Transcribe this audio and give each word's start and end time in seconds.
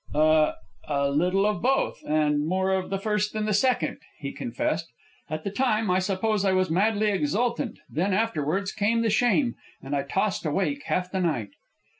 "A 0.15 0.55
a 0.87 1.11
little 1.11 1.45
of 1.45 1.61
both, 1.61 1.99
and 2.07 2.43
more 2.43 2.71
of 2.73 2.89
the 2.89 2.97
first 2.97 3.33
than 3.33 3.45
the 3.45 3.53
second," 3.53 3.99
he 4.17 4.31
confessed. 4.33 4.89
"At 5.29 5.43
the 5.43 5.51
time 5.51 5.91
I 5.91 5.99
suppose 5.99 6.43
I 6.43 6.53
was 6.53 6.71
madly 6.71 7.11
exultant; 7.11 7.77
then 7.87 8.11
afterwards 8.11 8.71
came 8.71 9.03
the 9.03 9.11
shame, 9.11 9.53
and 9.79 9.95
I 9.95 10.01
tossed 10.01 10.43
awake 10.43 10.85
half 10.87 11.11
the 11.11 11.19
night." 11.21 11.51